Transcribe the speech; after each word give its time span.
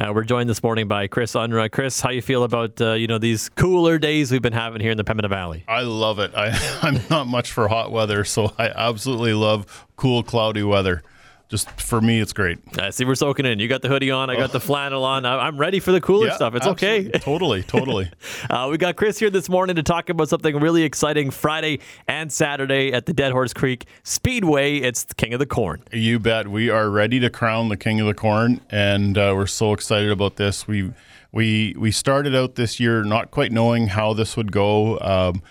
Uh, 0.00 0.14
we're 0.14 0.24
joined 0.24 0.48
this 0.48 0.62
morning 0.62 0.88
by 0.88 1.06
Chris 1.06 1.34
Unrau. 1.34 1.70
Chris, 1.70 2.00
how 2.00 2.08
you 2.08 2.22
feel 2.22 2.42
about 2.42 2.80
uh, 2.80 2.92
you 2.92 3.06
know 3.06 3.18
these 3.18 3.50
cooler 3.50 3.98
days 3.98 4.32
we've 4.32 4.40
been 4.40 4.54
having 4.54 4.80
here 4.80 4.90
in 4.90 4.96
the 4.96 5.04
Pembina 5.04 5.28
Valley? 5.28 5.62
I 5.68 5.82
love 5.82 6.18
it. 6.20 6.32
I, 6.34 6.58
I'm 6.82 7.02
not 7.10 7.26
much 7.26 7.52
for 7.52 7.68
hot 7.68 7.92
weather, 7.92 8.24
so 8.24 8.54
I 8.56 8.68
absolutely 8.68 9.34
love 9.34 9.86
cool, 9.96 10.22
cloudy 10.22 10.62
weather 10.62 11.02
just 11.50 11.68
for 11.80 12.00
me, 12.00 12.20
it's 12.20 12.32
great. 12.32 12.58
I 12.78 12.90
see 12.90 13.04
we're 13.04 13.16
soaking 13.16 13.44
in. 13.44 13.58
You 13.58 13.66
got 13.66 13.82
the 13.82 13.88
hoodie 13.88 14.12
on. 14.12 14.30
I 14.30 14.36
got 14.36 14.52
the 14.52 14.60
flannel 14.60 15.04
on. 15.04 15.26
I'm 15.26 15.58
ready 15.58 15.80
for 15.80 15.90
the 15.90 16.00
cooler 16.00 16.28
yeah, 16.28 16.36
stuff. 16.36 16.54
It's 16.54 16.64
absolutely. 16.64 17.08
okay. 17.08 17.18
totally, 17.18 17.62
totally. 17.64 18.08
uh, 18.50 18.68
we 18.70 18.78
got 18.78 18.94
Chris 18.94 19.18
here 19.18 19.30
this 19.30 19.48
morning 19.48 19.74
to 19.74 19.82
talk 19.82 20.08
about 20.08 20.28
something 20.28 20.56
really 20.60 20.84
exciting 20.84 21.32
Friday 21.32 21.80
and 22.06 22.32
Saturday 22.32 22.92
at 22.92 23.06
the 23.06 23.12
Dead 23.12 23.32
Horse 23.32 23.52
Creek 23.52 23.86
Speedway. 24.04 24.76
It's 24.76 25.02
the 25.02 25.16
King 25.16 25.34
of 25.34 25.40
the 25.40 25.46
Corn. 25.46 25.82
You 25.92 26.20
bet. 26.20 26.46
We 26.46 26.70
are 26.70 26.88
ready 26.88 27.18
to 27.18 27.28
crown 27.28 27.68
the 27.68 27.76
King 27.76 27.98
of 27.98 28.06
the 28.06 28.14
Corn, 28.14 28.60
and 28.70 29.18
uh, 29.18 29.32
we're 29.34 29.48
so 29.48 29.72
excited 29.72 30.12
about 30.12 30.36
this. 30.36 30.68
We 30.68 30.92
we 31.32 31.74
we 31.76 31.90
started 31.90 32.32
out 32.32 32.54
this 32.54 32.78
year 32.78 33.02
not 33.02 33.32
quite 33.32 33.50
knowing 33.50 33.88
how 33.88 34.14
this 34.14 34.36
would 34.36 34.52
go. 34.52 35.00
Um, 35.00 35.42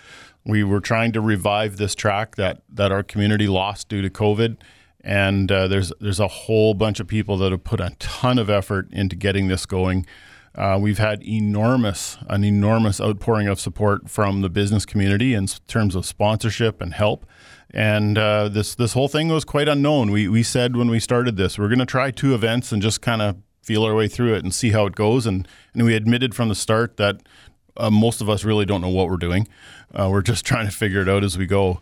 we 0.46 0.64
were 0.64 0.80
trying 0.80 1.12
to 1.12 1.20
revive 1.20 1.76
this 1.76 1.94
track 1.94 2.36
that 2.36 2.62
that 2.72 2.90
our 2.90 3.02
community 3.02 3.48
lost 3.48 3.90
due 3.90 4.00
to 4.00 4.08
COVID 4.08 4.56
and 5.02 5.50
uh, 5.50 5.68
there's 5.68 5.92
there's 6.00 6.20
a 6.20 6.28
whole 6.28 6.74
bunch 6.74 7.00
of 7.00 7.06
people 7.06 7.36
that 7.38 7.52
have 7.52 7.64
put 7.64 7.80
a 7.80 7.94
ton 7.98 8.38
of 8.38 8.50
effort 8.50 8.88
into 8.92 9.16
getting 9.16 9.48
this 9.48 9.66
going. 9.66 10.06
Uh, 10.54 10.78
we've 10.80 10.98
had 10.98 11.22
enormous 11.22 12.18
an 12.28 12.44
enormous 12.44 13.00
outpouring 13.00 13.46
of 13.46 13.60
support 13.60 14.10
from 14.10 14.40
the 14.40 14.50
business 14.50 14.84
community 14.84 15.32
in 15.34 15.46
terms 15.68 15.94
of 15.94 16.04
sponsorship 16.04 16.80
and 16.80 16.94
help. 16.94 17.24
And 17.72 18.18
uh, 18.18 18.48
this 18.48 18.74
this 18.74 18.94
whole 18.94 19.08
thing 19.08 19.28
was 19.28 19.44
quite 19.44 19.68
unknown. 19.68 20.10
We 20.10 20.28
we 20.28 20.42
said 20.42 20.76
when 20.76 20.90
we 20.90 20.98
started 20.98 21.36
this, 21.36 21.58
we're 21.58 21.68
going 21.68 21.78
to 21.78 21.86
try 21.86 22.10
two 22.10 22.34
events 22.34 22.72
and 22.72 22.82
just 22.82 23.00
kind 23.00 23.22
of 23.22 23.36
feel 23.62 23.84
our 23.84 23.94
way 23.94 24.08
through 24.08 24.34
it 24.34 24.42
and 24.42 24.52
see 24.52 24.70
how 24.70 24.86
it 24.86 24.96
goes. 24.96 25.24
And 25.24 25.46
and 25.72 25.84
we 25.84 25.94
admitted 25.94 26.34
from 26.34 26.48
the 26.48 26.54
start 26.54 26.96
that 26.96 27.22
uh, 27.76 27.90
most 27.90 28.20
of 28.20 28.28
us 28.28 28.44
really 28.44 28.66
don't 28.66 28.80
know 28.80 28.88
what 28.88 29.08
we're 29.08 29.16
doing. 29.16 29.46
Uh, 29.94 30.08
we're 30.10 30.22
just 30.22 30.44
trying 30.50 30.66
to 30.66 30.72
figure 30.72 31.00
it 31.00 31.08
out 31.08 31.22
as 31.22 31.38
we 31.38 31.46
go. 31.46 31.80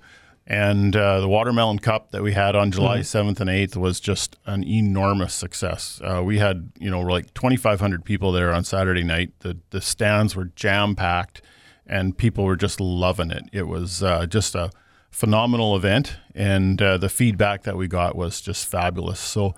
And 0.51 0.97
uh, 0.97 1.21
the 1.21 1.29
Watermelon 1.29 1.79
Cup 1.79 2.11
that 2.13 2.23
we 2.23 2.33
had 2.33 2.57
on 2.57 2.71
July 2.71 3.01
mm-hmm. 3.01 3.29
7th 3.29 3.41
and 3.41 3.51
8th 3.51 3.77
was 3.77 4.01
just 4.01 4.37
an 4.47 4.65
enormous 4.65 5.35
success. 5.35 6.01
Uh, 6.03 6.23
we 6.25 6.39
had, 6.39 6.73
you 6.79 6.91
know, 6.91 7.03
like 7.03 7.35
2,500 7.35 8.03
people 8.03 8.33
there 8.33 8.51
on 8.55 8.65
Saturday 8.65 9.05
night. 9.05 9.33
The, 9.41 9.59
the 9.69 9.83
stands 9.83 10.35
were 10.35 10.47
jam 10.47 10.97
packed 10.97 11.43
and 11.87 12.17
people 12.17 12.45
were 12.45 12.57
just 12.57 12.81
loving 12.81 13.31
it. 13.31 13.45
It 13.53 13.65
was 13.65 14.03
uh, 14.03 14.25
just 14.25 14.55
a 14.55 14.71
phenomenal 15.11 15.77
event. 15.77 16.17
And 16.35 16.81
uh, 16.81 16.97
the 16.97 17.11
feedback 17.11 17.65
that 17.65 17.77
we 17.77 17.87
got 17.87 18.17
was 18.17 18.41
just 18.41 18.67
fabulous. 18.67 19.21
So, 19.21 19.55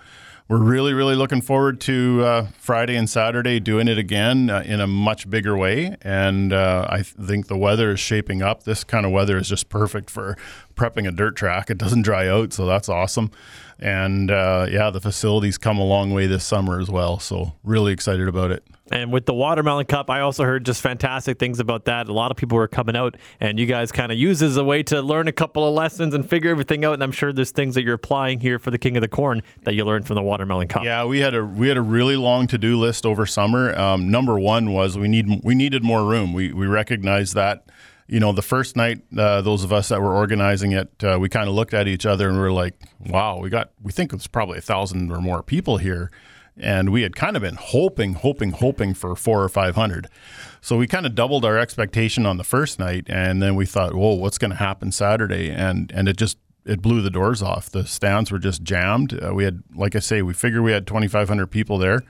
we're 0.51 0.59
really, 0.59 0.93
really 0.95 1.15
looking 1.15 1.43
forward 1.43 1.81
to 1.83 2.25
uh, 2.25 2.47
Friday 2.59 2.97
and 2.97 3.09
Saturday 3.09 3.61
doing 3.61 3.87
it 3.87 3.99
again 3.99 4.51
uh, 4.51 4.65
in 4.67 4.81
a 4.81 4.87
much 4.89 5.31
bigger 5.31 5.57
way. 5.57 5.97
And 6.03 6.53
uh, 6.53 6.89
I 6.91 6.97
th- 6.97 7.15
think 7.25 7.47
the 7.47 7.57
weather 7.57 7.93
is 7.93 8.01
shaping 8.01 8.43
up. 8.43 8.65
This 8.65 8.83
kind 8.83 9.07
of 9.07 9.13
weather 9.13 9.39
is 9.39 9.49
just 9.49 9.69
perfect 9.69 10.11
for 10.11 10.37
prepping 10.81 11.07
a 11.07 11.13
dirt 11.13 11.37
track. 11.37 11.69
It 11.69 11.77
doesn't 11.77 12.03
dry 12.03 12.27
out, 12.27 12.55
so 12.55 12.65
that's 12.65 12.89
awesome. 12.89 13.31
And 13.79 14.31
uh, 14.31 14.67
yeah, 14.71 14.91
the 14.91 15.01
facilities 15.01 15.59
come 15.59 15.79
a 15.79 15.85
long 15.85 16.13
way 16.13 16.27
this 16.27 16.45
summer 16.45 16.81
as 16.81 16.91
well. 16.91 17.19
So 17.19 17.53
really 17.63 17.93
excited 17.93 18.29
about 18.29 18.51
it. 18.51 18.65
And 18.93 19.13
with 19.13 19.25
the 19.25 19.35
Watermelon 19.35 19.87
Cup, 19.87 20.11
I 20.11 20.21
also 20.21 20.43
heard 20.45 20.67
just 20.67 20.83
fantastic 20.83 21.39
things 21.39 21.61
about 21.61 21.85
that. 21.85 22.09
A 22.09 22.13
lot 22.13 22.33
of 22.33 22.37
people 22.37 22.59
were 22.59 22.67
coming 22.67 22.97
out, 22.97 23.17
and 23.39 23.57
you 23.57 23.67
guys 23.67 23.93
kind 23.93 24.11
of 24.11 24.19
use 24.19 24.43
as 24.43 24.57
a 24.57 24.65
way 24.65 24.83
to 24.85 25.01
learn 25.01 25.29
a 25.29 25.33
couple 25.33 25.67
of 25.67 25.75
lessons 25.75 26.13
and 26.13 26.29
figure 26.29 26.51
everything 26.51 26.85
out. 26.85 26.95
And 26.95 27.03
I'm 27.03 27.13
sure 27.13 27.33
there's 27.33 27.53
things 27.53 27.77
that 27.77 27.85
you're 27.85 27.95
applying 27.95 28.41
here 28.41 28.59
for 28.59 28.73
the 28.73 28.79
King 28.79 28.97
of 28.97 29.03
the 29.03 29.09
Corn 29.09 29.43
that 29.63 29.75
you 29.75 29.85
learned 29.85 30.09
from 30.09 30.17
the 30.17 30.23
Watermelon 30.23 30.67
Cup. 30.67 30.83
Yeah, 30.83 31.05
we 31.05 31.21
had 31.21 31.37
a 31.37 31.45
we 31.45 31.69
had 31.69 31.77
a 31.77 31.83
really 31.83 32.17
long 32.17 32.49
to 32.49 32.59
do 32.59 32.77
list 32.77 33.07
over 33.07 33.27
summer. 33.27 33.79
Um, 33.79 34.11
number 34.11 34.41
one 34.41 34.73
was 34.73 34.99
we 34.99 35.07
need 35.07 35.41
we 35.45 35.55
needed 35.55 35.85
more 35.85 36.05
room. 36.05 36.33
We 36.33 36.53
we 36.53 36.67
recognized 36.67 37.37
that 37.37 37.67
you 38.11 38.19
know, 38.19 38.33
the 38.33 38.43
first 38.43 38.75
night, 38.75 39.03
uh, 39.17 39.41
those 39.41 39.63
of 39.63 39.73
us 39.73 39.89
that 39.89 40.03
were 40.03 40.13
organizing 40.13 40.73
it, 40.73 40.91
uh, 41.05 41.17
we 41.21 41.29
kind 41.29 41.49
of 41.49 41.55
looked 41.55 41.73
at 41.73 41.87
each 41.87 42.05
other 42.05 42.29
and 42.29 42.37
we 42.37 42.43
were 42.43 42.51
like, 42.51 42.75
wow, 42.99 43.39
we 43.39 43.49
got, 43.49 43.71
we 43.81 43.93
think 43.93 44.13
it's 44.13 44.27
probably 44.27 44.59
a 44.59 44.63
thousand 44.63 45.13
or 45.13 45.21
more 45.21 45.45
people 45.45 45.77
here. 45.77 46.11
And 46.57 46.91
we 46.91 47.03
had 47.03 47.15
kind 47.15 47.37
of 47.37 47.43
been 47.43 47.55
hoping, 47.55 48.15
hoping, 48.15 48.51
hoping 48.51 48.95
for 48.95 49.15
four 49.15 49.45
or 49.45 49.49
500. 49.49 50.09
So 50.61 50.77
we 50.77 50.89
kind 50.89 51.07
of 51.07 51.15
doubled 51.15 51.45
our 51.45 51.57
expectation 51.57 52.27
on 52.27 52.37
the 52.37 52.43
first 52.43 52.81
night. 52.81 53.07
And 53.09 53.41
then 53.41 53.55
we 53.55 53.65
thought, 53.65 53.95
whoa, 53.95 54.15
what's 54.15 54.39
going 54.39 54.51
to 54.51 54.57
happen 54.57 54.91
Saturday? 54.91 55.49
And, 55.49 55.93
and 55.93 56.09
it 56.09 56.17
just, 56.17 56.37
it 56.67 56.83
blew 56.83 57.03
the 57.03 57.11
doors 57.11 57.43
off. 57.43 57.71
The 57.71 57.87
stands 57.87 58.33
were 58.33 58.41
just 58.41 58.65
jammed. 58.65 59.23
Uh, 59.23 59.33
we 59.35 59.45
had, 59.45 59.63
like 59.73 59.95
I 59.95 60.01
say, 60.01 60.21
we 60.21 60.35
figured 60.35 60.63
we 60.63 60.73
had 60.73 60.85
2,500 60.85 61.47
people 61.47 61.79
there 61.79 62.03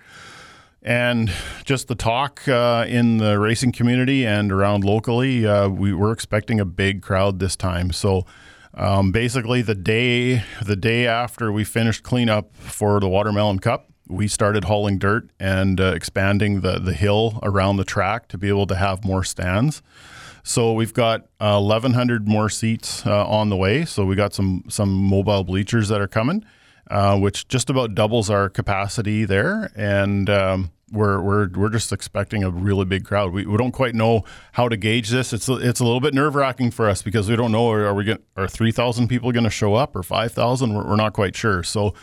and 0.82 1.30
just 1.64 1.88
the 1.88 1.94
talk 1.94 2.46
uh, 2.48 2.84
in 2.88 3.18
the 3.18 3.38
racing 3.38 3.72
community 3.72 4.26
and 4.26 4.50
around 4.50 4.84
locally, 4.84 5.46
uh, 5.46 5.68
we 5.68 5.92
were 5.92 6.12
expecting 6.12 6.58
a 6.58 6.64
big 6.64 7.02
crowd 7.02 7.38
this 7.38 7.56
time. 7.56 7.92
So 7.92 8.24
um, 8.74 9.12
basically, 9.12 9.62
the 9.62 9.74
day 9.74 10.42
the 10.64 10.76
day 10.76 11.06
after 11.06 11.52
we 11.52 11.64
finished 11.64 12.02
cleanup 12.02 12.54
for 12.56 13.00
the 13.00 13.08
Watermelon 13.08 13.58
Cup, 13.58 13.90
we 14.08 14.28
started 14.28 14.64
hauling 14.64 14.98
dirt 14.98 15.28
and 15.38 15.80
uh, 15.80 15.92
expanding 15.94 16.60
the 16.60 16.78
the 16.78 16.94
hill 16.94 17.38
around 17.42 17.76
the 17.76 17.84
track 17.84 18.28
to 18.28 18.38
be 18.38 18.48
able 18.48 18.66
to 18.68 18.76
have 18.76 19.04
more 19.04 19.24
stands. 19.24 19.82
So 20.42 20.72
we've 20.72 20.94
got 20.94 21.26
1,100 21.38 22.26
more 22.26 22.48
seats 22.48 23.06
uh, 23.06 23.26
on 23.26 23.50
the 23.50 23.56
way. 23.56 23.84
So 23.84 24.06
we 24.06 24.16
got 24.16 24.32
some 24.32 24.64
some 24.68 24.90
mobile 24.90 25.44
bleachers 25.44 25.88
that 25.88 26.00
are 26.00 26.08
coming 26.08 26.44
uh, 26.90 27.18
which 27.18 27.48
just 27.48 27.70
about 27.70 27.94
doubles 27.94 28.28
our 28.28 28.48
capacity 28.48 29.24
there. 29.24 29.70
And 29.76 30.28
um, 30.28 30.72
we're, 30.92 31.20
we're, 31.20 31.48
we're 31.48 31.68
just 31.68 31.92
expecting 31.92 32.42
a 32.42 32.50
really 32.50 32.84
big 32.84 33.04
crowd. 33.04 33.32
We, 33.32 33.46
we 33.46 33.56
don't 33.56 33.72
quite 33.72 33.94
know 33.94 34.24
how 34.52 34.68
to 34.68 34.76
gauge 34.76 35.08
this. 35.10 35.32
It's, 35.32 35.48
it's 35.48 35.80
a 35.80 35.84
little 35.84 36.00
bit 36.00 36.14
nerve 36.14 36.34
wracking 36.34 36.72
for 36.72 36.88
us 36.88 37.00
because 37.00 37.28
we 37.28 37.36
don't 37.36 37.52
know 37.52 37.70
are, 37.70 37.86
are 37.86 37.94
we 37.94 38.16
are 38.36 38.48
3,000 38.48 39.08
people 39.08 39.30
going 39.30 39.44
to 39.44 39.50
show 39.50 39.74
up 39.74 39.94
or 39.94 40.02
5,000? 40.02 40.74
We're, 40.74 40.88
we're, 40.88 40.96
not 40.96 41.12
quite 41.12 41.36
sure. 41.36 41.62
So 41.62 41.94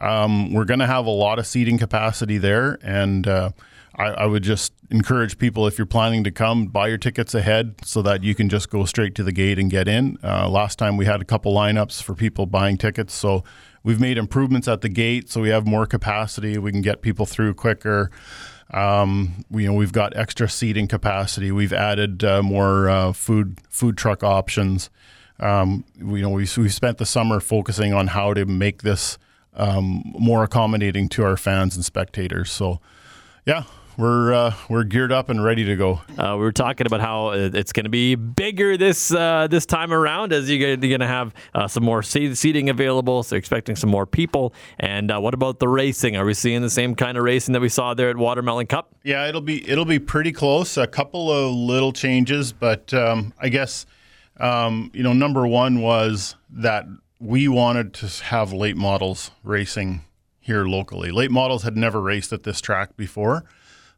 um, 0.00 0.52
we're 0.52 0.66
going 0.66 0.80
to 0.80 0.86
have 0.86 1.06
a 1.06 1.10
lot 1.10 1.38
of 1.38 1.46
seating 1.46 1.78
capacity 1.78 2.36
there. 2.36 2.78
And 2.82 3.26
uh, 3.26 3.50
I, 3.96 4.04
I, 4.08 4.26
would 4.26 4.42
just 4.42 4.74
encourage 4.90 5.38
people 5.38 5.66
if 5.66 5.78
you're 5.78 5.86
planning 5.86 6.22
to 6.24 6.30
come, 6.30 6.66
buy 6.66 6.88
your 6.88 6.98
tickets 6.98 7.34
ahead 7.34 7.76
so 7.82 8.02
that 8.02 8.22
you 8.22 8.34
can 8.34 8.48
just 8.48 8.68
go 8.68 8.84
straight 8.84 9.14
to 9.14 9.22
the 9.22 9.32
gate 9.32 9.58
and 9.58 9.70
get 9.70 9.88
in. 9.88 10.18
Uh, 10.22 10.48
last 10.48 10.78
time 10.78 10.98
we 10.98 11.06
had 11.06 11.22
a 11.22 11.24
couple 11.24 11.54
lineups 11.54 12.02
for 12.02 12.14
people 12.14 12.44
buying 12.44 12.76
tickets. 12.76 13.14
So 13.14 13.42
We've 13.86 14.00
made 14.00 14.18
improvements 14.18 14.66
at 14.66 14.80
the 14.80 14.88
gate, 14.88 15.30
so 15.30 15.40
we 15.40 15.50
have 15.50 15.64
more 15.64 15.86
capacity. 15.86 16.58
We 16.58 16.72
can 16.72 16.82
get 16.82 17.02
people 17.02 17.24
through 17.24 17.54
quicker. 17.54 18.10
Um, 18.72 19.44
we, 19.48 19.62
you 19.62 19.68
know, 19.68 19.74
we've 19.76 19.92
got 19.92 20.16
extra 20.16 20.48
seating 20.48 20.88
capacity. 20.88 21.52
We've 21.52 21.72
added 21.72 22.24
uh, 22.24 22.42
more 22.42 22.88
uh, 22.88 23.12
food 23.12 23.60
food 23.70 23.96
truck 23.96 24.24
options. 24.24 24.90
Um, 25.38 25.84
we, 26.00 26.18
you 26.18 26.24
know, 26.24 26.30
we 26.30 26.48
we 26.56 26.68
spent 26.68 26.98
the 26.98 27.06
summer 27.06 27.38
focusing 27.38 27.94
on 27.94 28.08
how 28.08 28.34
to 28.34 28.44
make 28.44 28.82
this 28.82 29.18
um, 29.54 30.02
more 30.18 30.42
accommodating 30.42 31.08
to 31.10 31.22
our 31.22 31.36
fans 31.36 31.76
and 31.76 31.84
spectators. 31.84 32.50
So, 32.50 32.80
yeah, 33.46 33.62
we're 33.96 34.32
uh, 34.32 34.54
we're 34.68 34.84
geared 34.84 35.12
up 35.12 35.28
and 35.28 35.42
ready 35.42 35.64
to 35.64 35.76
go. 35.76 36.00
Uh, 36.18 36.34
we 36.36 36.44
were 36.44 36.52
talking 36.52 36.86
about 36.86 37.00
how 37.00 37.30
it's 37.30 37.72
going 37.72 37.84
to 37.84 37.90
be 37.90 38.14
bigger 38.14 38.76
this 38.76 39.12
uh, 39.12 39.46
this 39.48 39.64
time 39.64 39.92
around, 39.92 40.32
as 40.32 40.50
you're 40.50 40.76
going 40.76 41.00
to 41.00 41.06
have 41.06 41.34
uh, 41.54 41.66
some 41.66 41.84
more 41.84 42.02
seating 42.02 42.68
available. 42.68 43.22
So 43.22 43.36
expecting 43.36 43.76
some 43.76 43.90
more 43.90 44.06
people. 44.06 44.52
And 44.78 45.10
uh, 45.10 45.20
what 45.20 45.34
about 45.34 45.58
the 45.58 45.68
racing? 45.68 46.16
Are 46.16 46.24
we 46.24 46.34
seeing 46.34 46.62
the 46.62 46.70
same 46.70 46.94
kind 46.94 47.16
of 47.16 47.24
racing 47.24 47.52
that 47.52 47.60
we 47.60 47.68
saw 47.68 47.94
there 47.94 48.10
at 48.10 48.16
Watermelon 48.16 48.66
Cup? 48.66 48.94
Yeah, 49.02 49.28
it'll 49.28 49.40
be 49.40 49.68
it'll 49.68 49.84
be 49.84 49.98
pretty 49.98 50.32
close. 50.32 50.76
A 50.76 50.86
couple 50.86 51.30
of 51.30 51.54
little 51.54 51.92
changes, 51.92 52.52
but 52.52 52.92
um, 52.92 53.32
I 53.40 53.48
guess 53.48 53.86
um, 54.38 54.90
you 54.92 55.02
know 55.02 55.12
number 55.12 55.46
one 55.46 55.80
was 55.80 56.36
that 56.50 56.86
we 57.18 57.48
wanted 57.48 57.94
to 57.94 58.24
have 58.24 58.52
late 58.52 58.76
models 58.76 59.30
racing 59.42 60.02
here 60.38 60.64
locally. 60.64 61.10
Late 61.10 61.30
models 61.30 61.62
had 61.62 61.76
never 61.76 62.00
raced 62.00 62.32
at 62.32 62.42
this 62.42 62.60
track 62.60 62.96
before. 62.96 63.44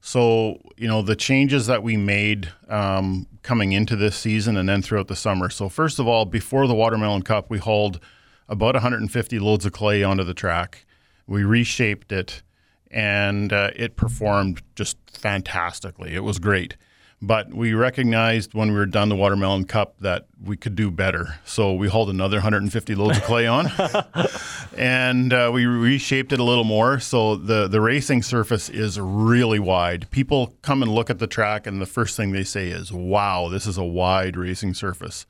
So, 0.08 0.62
you 0.78 0.88
know, 0.88 1.02
the 1.02 1.14
changes 1.14 1.66
that 1.66 1.82
we 1.82 1.98
made 1.98 2.50
um, 2.70 3.26
coming 3.42 3.72
into 3.72 3.94
this 3.94 4.16
season 4.16 4.56
and 4.56 4.66
then 4.66 4.80
throughout 4.80 5.08
the 5.08 5.14
summer. 5.14 5.50
So, 5.50 5.68
first 5.68 5.98
of 5.98 6.08
all, 6.08 6.24
before 6.24 6.66
the 6.66 6.74
Watermelon 6.74 7.24
Cup, 7.24 7.50
we 7.50 7.58
hauled 7.58 8.00
about 8.48 8.74
150 8.74 9.38
loads 9.38 9.66
of 9.66 9.72
clay 9.72 10.02
onto 10.02 10.24
the 10.24 10.32
track. 10.32 10.86
We 11.26 11.44
reshaped 11.44 12.10
it 12.10 12.42
and 12.90 13.52
uh, 13.52 13.68
it 13.76 13.96
performed 13.96 14.62
just 14.74 14.96
fantastically. 15.12 16.14
It 16.14 16.24
was 16.24 16.38
great. 16.38 16.78
But 17.20 17.52
we 17.52 17.74
recognized 17.74 18.54
when 18.54 18.68
we 18.68 18.74
were 18.74 18.86
done 18.86 19.08
the 19.08 19.16
Watermelon 19.16 19.64
Cup 19.64 19.96
that 20.00 20.26
we 20.40 20.56
could 20.56 20.76
do 20.76 20.88
better. 20.88 21.40
So 21.44 21.74
we 21.74 21.88
hauled 21.88 22.10
another 22.10 22.36
150 22.36 22.94
loads 22.94 23.18
of 23.18 23.24
clay 23.24 23.44
on, 23.48 23.66
and 24.78 25.32
uh, 25.32 25.50
we 25.52 25.66
reshaped 25.66 26.32
it 26.32 26.38
a 26.38 26.44
little 26.44 26.62
more. 26.62 27.00
So 27.00 27.34
the 27.34 27.66
the 27.66 27.80
racing 27.80 28.22
surface 28.22 28.68
is 28.68 29.00
really 29.00 29.58
wide. 29.58 30.08
People 30.12 30.54
come 30.62 30.80
and 30.80 30.92
look 30.92 31.10
at 31.10 31.18
the 31.18 31.26
track, 31.26 31.66
and 31.66 31.80
the 31.80 31.86
first 31.86 32.16
thing 32.16 32.30
they 32.30 32.44
say 32.44 32.68
is, 32.68 32.92
"Wow, 32.92 33.48
this 33.48 33.66
is 33.66 33.78
a 33.78 33.84
wide 33.84 34.36
racing 34.36 34.74
surface." 34.74 35.26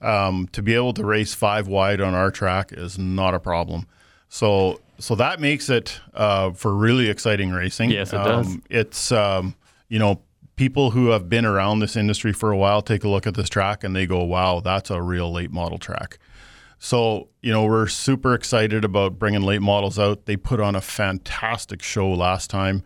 Um, 0.00 0.46
to 0.52 0.62
be 0.62 0.74
able 0.74 0.92
to 0.92 1.04
race 1.04 1.34
five 1.34 1.66
wide 1.66 2.00
on 2.00 2.14
our 2.14 2.30
track 2.30 2.70
is 2.70 2.98
not 2.98 3.34
a 3.34 3.40
problem. 3.40 3.88
So 4.28 4.80
so 4.98 5.14
that 5.16 5.40
makes 5.40 5.68
it 5.68 6.00
uh, 6.14 6.52
for 6.52 6.74
really 6.74 7.08
exciting 7.08 7.50
racing. 7.50 7.90
Yes, 7.90 8.12
it 8.12 8.20
um, 8.20 8.26
does. 8.26 8.58
It's 8.70 9.12
um, 9.12 9.54
you 9.88 9.98
know 9.98 10.20
people 10.56 10.90
who 10.90 11.08
have 11.10 11.28
been 11.28 11.44
around 11.44 11.78
this 11.78 11.96
industry 11.96 12.32
for 12.32 12.50
a 12.50 12.56
while 12.56 12.82
take 12.82 13.04
a 13.04 13.08
look 13.08 13.26
at 13.26 13.34
this 13.34 13.48
track 13.48 13.84
and 13.84 13.94
they 13.94 14.06
go, 14.06 14.24
"Wow, 14.24 14.60
that's 14.60 14.90
a 14.90 15.00
real 15.00 15.32
late 15.32 15.52
model 15.52 15.78
track." 15.78 16.18
So 16.78 17.28
you 17.42 17.52
know 17.52 17.64
we're 17.64 17.86
super 17.86 18.34
excited 18.34 18.84
about 18.84 19.18
bringing 19.18 19.42
late 19.42 19.62
models 19.62 19.98
out. 19.98 20.26
They 20.26 20.36
put 20.36 20.60
on 20.60 20.74
a 20.74 20.80
fantastic 20.80 21.82
show 21.82 22.10
last 22.10 22.50
time. 22.50 22.82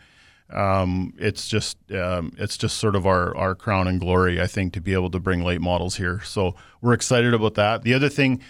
Um, 0.53 1.15
it's 1.19 1.49
just 1.49 1.79
um, 1.93 2.33
it's 2.37 2.57
just 2.57 2.79
sort 2.79 2.97
of 2.97 3.07
our 3.07 3.37
our 3.37 3.55
crown 3.55 3.87
and 3.87 4.01
glory, 4.01 4.41
I 4.41 4.47
think, 4.47 4.73
to 4.75 4.81
be 4.81 4.93
able 4.93 5.11
to 5.11 5.21
bring 5.21 5.45
late 5.45 5.61
models 5.61 5.97
here. 5.97 6.21
So 6.23 6.57
we're 6.81 6.93
excited 6.93 7.35
about 7.35 7.55
that. 7.55 7.83
The 7.83 7.95
other 7.95 8.09
thing, 8.09 8.43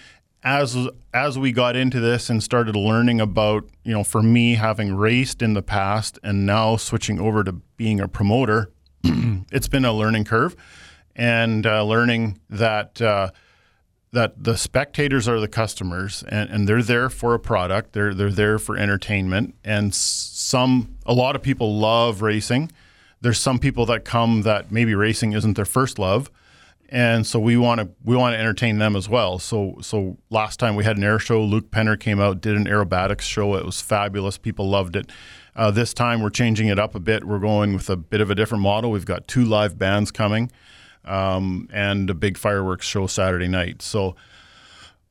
as 0.43 0.77
as 1.13 1.39
we 1.39 1.53
got 1.53 1.77
into 1.77 2.01
this 2.01 2.31
and 2.31 2.43
started 2.43 2.75
learning 2.75 3.21
about, 3.21 3.69
you 3.85 3.93
know, 3.93 4.05
for 4.05 4.23
me 4.23 4.55
having 4.55 4.95
raced 4.95 5.43
in 5.43 5.55
the 5.55 5.63
past 5.63 6.19
and 6.23 6.47
now 6.47 6.77
switching 6.77 7.21
over 7.21 7.45
to 7.45 7.53
being 7.77 8.01
a 8.01 8.09
promoter, 8.09 8.73
it's 9.53 9.69
been 9.69 9.85
a 9.85 9.93
learning 9.93 10.25
curve, 10.25 10.57
and 11.17 11.67
uh, 11.67 11.85
learning 11.85 12.41
that. 12.49 13.01
Uh, 13.01 13.31
that 14.13 14.43
the 14.43 14.57
spectators 14.57 15.29
are 15.29 15.39
the 15.39 15.47
customers 15.47 16.25
and, 16.29 16.51
and 16.51 16.69
they're 16.69 16.83
there 16.83 17.09
for 17.09 17.33
a 17.33 17.39
product. 17.39 17.93
They're 17.93 18.13
they're 18.13 18.33
there 18.33 18.59
for 18.59 18.77
entertainment. 18.77 19.55
And 19.65 19.95
some 19.95 20.97
a 21.07 21.15
lot 21.15 21.37
of 21.37 21.43
people 21.43 21.79
love 21.79 22.21
racing. 22.21 22.73
There's 23.21 23.39
some 23.39 23.61
people 23.61 23.87
that 23.87 24.05
come 24.05 24.43
that 24.43 24.73
maybe 24.73 24.97
racing 24.97 25.33
isn't 25.33 25.55
their 25.55 25.65
first 25.65 25.97
love 25.99 26.29
and 26.91 27.27
so 27.27 27.39
we 27.39 27.57
want 27.57 27.81
to 27.81 27.89
we 28.05 28.17
want 28.17 28.35
to 28.35 28.39
entertain 28.39 28.79
them 28.79 28.97
as 28.97 29.09
well. 29.09 29.39
So 29.39 29.79
so 29.81 30.19
last 30.29 30.59
time 30.59 30.77
we 30.77 30.85
had 30.85 30.97
an 30.97 31.05
air 31.05 31.19
show 31.19 31.43
luke 31.43 31.71
penner 31.71 31.99
came 31.99 32.21
out 32.21 32.41
did 32.41 32.57
an 32.57 32.67
aerobatics 32.67 33.23
show. 33.23 33.55
It 33.55 33.65
was 33.65 33.81
fabulous. 33.81 34.39
People 34.39 34.69
loved 34.69 34.97
it. 34.97 35.11
Uh, 35.57 35.71
this 35.71 35.93
time 35.93 36.23
we're 36.23 36.31
changing 36.31 36.69
it 36.69 36.79
up 36.79 36.95
a 36.95 37.01
bit. 37.01 37.25
We're 37.25 37.39
going 37.39 37.75
with 37.75 37.91
a 37.91 37.97
bit 37.97 38.21
of 38.21 38.31
a 38.31 38.35
different 38.35 38.63
model. 38.63 38.91
We've 38.91 39.05
got 39.05 39.27
two 39.29 39.45
live 39.45 39.79
bands 39.79 40.11
coming 40.11 40.51
um, 41.05 41.69
and 41.73 42.09
a 42.11 42.15
big 42.15 42.37
fireworks 42.37 42.87
show 42.87 43.07
Saturday 43.07 43.49
night. 43.49 43.83
So, 43.83 44.17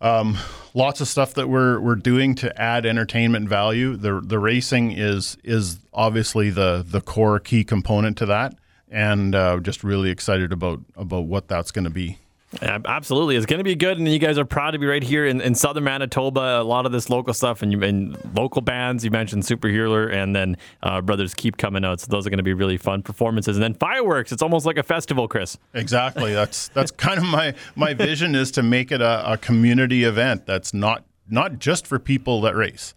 um, 0.01 0.37
lots 0.73 1.01
of 1.01 1.07
stuff 1.07 1.33
that 1.33 1.49
we're 1.49 1.79
we're 1.79 1.95
doing 1.95 2.33
to 2.35 2.61
add 2.61 2.85
entertainment 2.85 3.49
value. 3.49 3.97
The 3.97 4.21
the 4.21 4.39
racing 4.39 4.91
is 4.93 5.37
is 5.43 5.79
obviously 5.93 6.49
the 6.49 6.85
the 6.87 7.01
core 7.01 7.39
key 7.39 7.63
component 7.65 8.17
to 8.17 8.25
that, 8.27 8.55
and 8.89 9.35
uh, 9.35 9.59
just 9.59 9.83
really 9.83 10.09
excited 10.09 10.51
about 10.51 10.79
about 10.95 11.25
what 11.25 11.47
that's 11.47 11.71
going 11.71 11.85
to 11.85 11.91
be. 11.91 12.17
Absolutely, 12.63 13.35
it's 13.35 13.45
going 13.45 13.59
to 13.59 13.63
be 13.63 13.75
good, 13.75 13.99
and 13.99 14.07
you 14.07 14.17
guys 14.17 14.39
are 14.39 14.45
proud 14.45 14.71
to 14.71 14.79
be 14.79 14.87
right 14.87 15.03
here 15.03 15.27
in, 15.27 15.39
in 15.39 15.53
southern 15.53 15.83
Manitoba. 15.83 16.59
A 16.59 16.63
lot 16.63 16.87
of 16.87 16.91
this 16.91 17.07
local 17.07 17.31
stuff, 17.31 17.61
and 17.61 17.71
you 17.71 17.83
and 17.83 18.17
local 18.35 18.63
bands. 18.63 19.05
You 19.05 19.11
mentioned 19.11 19.45
Super 19.45 19.67
Healer, 19.67 20.07
and 20.07 20.35
then 20.35 20.57
uh, 20.81 20.99
Brothers 21.01 21.35
keep 21.35 21.57
coming 21.57 21.85
out. 21.85 21.99
So 21.99 22.07
those 22.09 22.25
are 22.25 22.31
going 22.31 22.39
to 22.39 22.43
be 22.43 22.53
really 22.53 22.77
fun 22.77 23.03
performances, 23.03 23.55
and 23.55 23.63
then 23.63 23.75
fireworks. 23.75 24.31
It's 24.31 24.41
almost 24.41 24.65
like 24.65 24.77
a 24.77 24.83
festival, 24.83 25.27
Chris. 25.27 25.59
Exactly. 25.75 26.33
That's 26.33 26.69
that's 26.69 26.89
kind 26.89 27.19
of 27.19 27.25
my 27.25 27.53
my 27.75 27.93
vision 27.93 28.33
is 28.33 28.49
to 28.51 28.63
make 28.63 28.91
it 28.91 29.01
a, 29.01 29.33
a 29.33 29.37
community 29.37 30.03
event. 30.03 30.47
That's 30.47 30.73
not 30.73 31.03
not 31.29 31.59
just 31.59 31.85
for 31.85 31.99
people 31.99 32.41
that 32.41 32.55
race. 32.55 32.95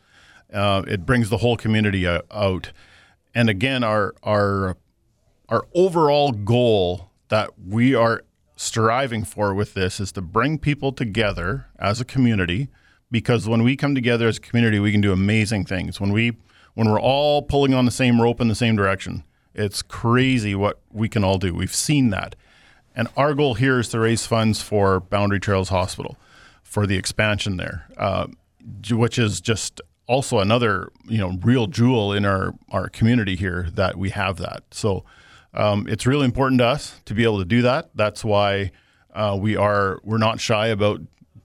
Uh, 0.51 0.83
it 0.89 1.05
brings 1.05 1.29
the 1.29 1.39
whole 1.39 1.59
community 1.59 2.07
out, 2.07 2.73
and 3.35 3.51
again, 3.51 3.85
our 3.85 4.15
our 4.23 4.79
our 5.53 5.69
overall 5.75 6.33
goal 6.33 7.11
that 7.29 7.51
we 7.63 7.95
are 7.95 8.25
striving 8.57 9.23
for 9.23 9.53
with 9.53 9.75
this 9.75 10.01
is 10.01 10.11
to 10.11 10.23
bring 10.23 10.59
people 10.59 10.93
together 10.93 11.67
as 11.79 12.01
a 12.01 12.07
community 12.07 12.69
because 13.11 13.47
when 13.47 13.63
we 13.63 13.77
come 13.77 13.95
together 13.95 14.27
as 14.29 14.39
a 14.39 14.41
community 14.41 14.79
we 14.79 14.91
can 14.91 15.03
do 15.03 15.13
amazing 15.13 15.67
things. 15.67 16.01
When 16.01 16.11
we 16.11 16.39
when 16.73 16.91
we're 16.91 17.01
all 17.01 17.43
pulling 17.43 17.75
on 17.75 17.85
the 17.85 17.91
same 17.91 18.19
rope 18.19 18.41
in 18.41 18.49
the 18.49 18.55
same 18.55 18.77
direction 18.77 19.25
it's 19.55 19.83
crazy 19.83 20.55
what 20.55 20.81
we 20.91 21.11
can 21.11 21.23
all 21.23 21.37
do. 21.37 21.55
We've 21.55 21.75
seen 21.75 22.09
that. 22.09 22.35
And 22.97 23.09
our 23.15 23.35
goal 23.35 23.53
here 23.53 23.79
is 23.79 23.89
to 23.89 23.99
raise 23.99 24.25
funds 24.25 24.63
for 24.63 25.01
boundary 25.01 25.41
trails 25.41 25.69
hospital 25.69 26.17
for 26.63 26.87
the 26.87 26.97
expansion 26.97 27.59
there 27.59 27.89
uh, 27.99 28.29
which 28.91 29.19
is 29.19 29.43
just 29.43 29.83
also 30.07 30.39
another 30.39 30.91
you 31.05 31.19
know 31.19 31.37
real 31.43 31.67
jewel 31.67 32.15
in 32.15 32.25
our 32.25 32.55
our 32.71 32.89
community 32.89 33.37
here 33.37 33.69
that 33.75 33.99
we 33.99 34.09
have 34.09 34.39
that. 34.39 34.63
So 34.71 35.05
um, 35.55 35.87
it's 35.89 36.07
really 36.07 36.25
important 36.25 36.61
to 36.61 36.67
us 36.67 37.01
to 37.05 37.15
be 37.15 37.25
able 37.25 37.39
to 37.39 37.45
do 37.45 37.63
that. 37.63 37.91
That's 37.95 38.25
why 38.25 38.73
uh, 39.15 39.37
we 39.41 39.57
are 39.57 40.01
we're 40.03 40.19
not 40.19 40.41
shy 40.41 40.69
about 40.69 41.01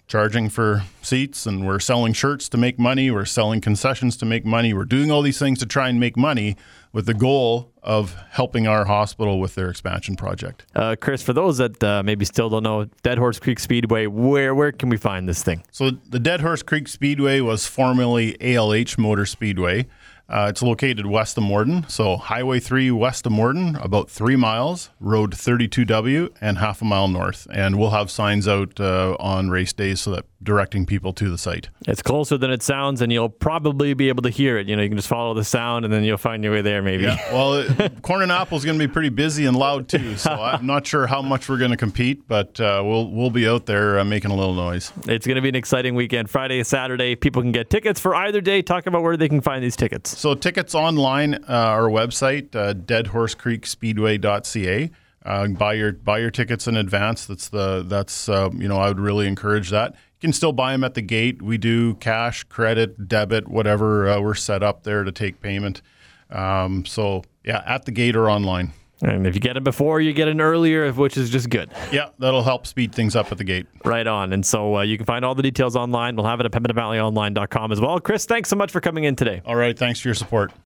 charging 0.07 0.48
for 0.48 0.83
seats 1.01 1.45
and 1.45 1.68
we're 1.68 1.80
selling 1.80 2.13
shirts 2.13 2.48
to 2.50 2.57
make 2.57 2.80
money. 2.80 3.12
We're 3.12 3.25
selling 3.25 3.59
concessions 3.59 4.15
to 4.18 4.25
make 4.25 4.45
money. 4.45 4.74
We're 4.74 4.86
doing 4.86 5.12
all 5.12 5.21
these 5.21 5.38
things 5.38 5.59
to 5.59 5.65
try 5.65 5.89
and 5.89 6.00
make 6.00 6.15
money 6.15 6.56
with 6.94 7.06
the 7.06 7.13
goal 7.13 7.74
of 7.83 8.15
helping 8.31 8.68
our 8.68 8.86
hospital 8.86 9.39
with 9.39 9.56
their 9.56 9.69
expansion 9.69 10.15
project. 10.15 10.65
Uh, 10.74 10.95
Chris, 11.00 11.21
for 11.21 11.33
those 11.33 11.57
that 11.57 11.83
uh, 11.83 12.01
maybe 12.04 12.24
still 12.24 12.50
don't 12.50 12.63
know, 12.63 12.86
Dead 13.04 13.18
Horse 13.18 13.39
Creek 13.39 13.59
Speedway, 13.59 14.07
where 14.07 14.56
where 14.56 14.71
can 14.71 14.89
we 14.89 14.98
find 14.98 15.27
this 15.27 15.44
thing? 15.44 15.63
So 15.71 15.92
the 15.92 16.19
Dead 16.19 16.42
Horse 16.42 16.63
Creek 16.63 16.88
Speedway 16.88 17.42
was 17.42 17.68
formerly 17.68 18.38
ALH 18.39 18.98
Motor 18.98 19.25
Speedway. 19.25 19.88
Uh, 20.29 20.47
it's 20.50 20.62
located 20.62 21.06
west 21.06 21.38
of 21.38 21.44
Morden, 21.44 21.85
so 21.88 22.18
Highway 22.18 22.59
3 22.59 22.91
west 22.91 23.25
of 23.25 23.31
Morden, 23.31 23.77
about 23.77 24.09
three 24.09 24.35
miles, 24.35 24.89
Road 25.00 25.31
32W, 25.31 26.33
and 26.41 26.57
half 26.57 26.81
a 26.81 26.85
mile 26.85 27.07
north. 27.07 27.47
And 27.51 27.79
we'll 27.79 27.91
have 27.91 28.12
signs 28.12 28.47
out 28.47 28.79
uh, 28.79 29.15
on 29.19 29.50
race 29.50 29.71
days 29.71 30.01
so 30.01 30.12
that 30.12 30.25
directing 30.44 30.86
people 30.86 31.13
to 31.13 31.30
the 31.30 31.38
site. 31.38 31.69
It's 31.88 32.01
closer 32.01 32.38
than 32.38 32.51
it 32.51 32.62
sounds, 32.62 33.01
and 33.01 33.12
you'll 33.12 33.30
probably 33.30 33.94
be 33.94 34.10
able 34.10 34.24
to 34.24 34.30
hear 34.30 34.57
it. 34.57 34.68
You 34.68 34.75
know, 34.75 34.84
you 34.84 34.89
can 34.89 34.98
just 34.98 35.07
follow 35.07 35.34
the 35.34 35.44
sound, 35.44 35.86
and 35.86 35.94
then 35.94 36.04
you'll 36.04 36.18
find 36.18 36.44
your 36.44 36.54
way 36.54 36.62
there. 36.62 36.81
Maybe. 36.81 37.04
Yeah. 37.04 37.34
Well, 37.34 37.89
Corn 38.01 38.22
and 38.22 38.31
Apple 38.31 38.57
is 38.57 38.66
going 38.66 38.80
to 38.80 38.88
be 38.88 38.92
pretty 38.92 39.10
busy 39.10 39.45
and 39.45 39.57
loud 39.57 39.89
too, 39.89 40.18
so 40.18 40.31
I'm 40.31 40.66
not 40.66 40.86
sure 40.86 41.07
how 41.07 41.22
much 41.22 41.50
we're 41.50 41.57
going 41.57 41.72
to 41.72 41.78
compete, 41.78 42.28
but 42.28 42.60
uh, 42.60 42.81
we'll 42.86 43.10
we'll 43.10 43.31
be 43.31 43.48
out 43.48 43.66
there 43.66 44.00
uh, 44.00 44.06
making 44.06 44.31
a 44.31 44.36
little 44.36 44.54
noise. 44.54 44.92
It's 45.07 45.25
going 45.25 45.36
to 45.36 45.42
be 45.42 45.50
an 45.50 45.56
exciting 45.56 45.95
weekend. 45.95 46.30
Friday, 46.30 46.63
Saturday, 46.63 47.16
people 47.16 47.42
can 47.42 47.51
get 47.51 47.69
tickets 47.69 48.00
for 48.00 48.16
either 48.16 48.42
day. 48.42 48.62
Talk 48.62 48.86
about 48.86 49.04
where 49.04 49.18
they 49.18 49.30
can 49.30 49.42
find 49.42 49.63
these 49.63 49.75
tickets. 49.75 50.18
So 50.18 50.36
tickets 50.36 50.75
online, 50.75 51.36
uh, 51.36 51.40
our 51.48 51.90
website, 51.90 52.56
uh, 52.56 52.74
deadhorsecreekspeedway.ca. 52.74 54.92
Uh, 55.25 55.48
buy 55.50 55.74
your 55.74 55.92
buy 55.92 56.19
your 56.19 56.31
tickets 56.31 56.68
in 56.68 56.78
advance. 56.78 57.25
That's 57.25 57.50
the 57.50 57.83
that's 57.83 58.30
uh, 58.30 58.50
you 58.54 58.69
know 58.69 58.78
I 58.78 58.88
would 58.88 59.00
really 59.00 59.28
encourage 59.28 59.72
that. 59.72 59.95
You 60.19 60.28
can 60.28 60.34
still 60.34 60.52
buy 60.52 60.72
them 60.72 60.84
at 60.84 60.96
the 60.96 61.02
gate. 61.02 61.42
We 61.42 61.60
do 61.60 61.94
cash, 61.96 62.44
credit, 62.46 63.08
debit, 63.08 63.48
whatever. 63.48 64.10
Uh, 64.10 64.19
we're 64.19 64.34
set 64.34 64.64
up 64.64 64.84
there 64.84 65.04
to 65.04 65.12
take 65.12 65.42
payment. 65.42 65.84
Um, 66.31 66.86
so 66.86 67.24
yeah, 67.44 67.62
at 67.66 67.86
the 67.86 67.92
gate 67.92 68.16
or 68.16 68.30
online. 68.30 68.74
And 69.02 69.28
if 69.28 69.36
you 69.36 69.42
get 69.42 69.57
it 69.57 69.64
before, 69.64 70.02
you 70.02 70.12
get 70.12 70.28
it 70.28 70.40
earlier, 70.40 70.92
which 70.92 71.18
is 71.18 71.30
just 71.30 71.52
good. 71.52 71.69
Yeah, 71.92 72.09
that'll 72.18 72.42
help 72.42 72.66
speed 72.66 72.95
things 72.95 73.16
up 73.16 73.31
at 73.31 73.38
the 73.38 73.44
gate. 73.44 73.68
Right 73.86 74.07
on. 74.07 74.33
And 74.33 74.44
so 74.44 74.78
uh, 74.78 74.81
you 74.81 74.97
can 74.97 75.06
find 75.06 75.24
all 75.24 75.36
the 75.36 75.44
details 75.44 75.76
online. 75.76 76.16
We'll 76.16 76.26
have 76.26 76.40
it 76.40 76.47
at 76.47 76.52
pembinavalleyonline.com 76.52 77.71
as 77.71 77.80
well. 77.80 78.00
Chris, 78.00 78.26
thanks 78.26 78.50
so 78.50 78.56
much 78.56 78.71
for 78.71 78.81
coming 78.81 79.04
in 79.04 79.16
today. 79.16 79.44
All 79.45 79.56
right. 79.56 79.78
Thanks 79.78 80.00
for 80.00 80.07
your 80.07 80.16
support. 80.16 80.52